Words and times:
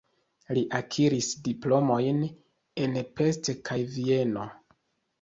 Li 0.57 0.63
akiris 0.79 1.27
diplomojn 1.49 2.25
en 2.87 2.99
Pest 3.23 3.55
kaj 3.71 3.81
Vieno. 3.97 4.53